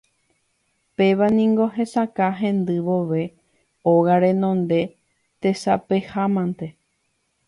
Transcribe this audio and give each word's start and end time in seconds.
Péva 0.97 1.27
niko 1.37 1.65
hesakã 1.75 2.29
hendy 2.39 2.77
vove 2.87 3.23
óga 3.93 4.15
renonde 4.25 4.81
tesapehámante. 5.41 6.67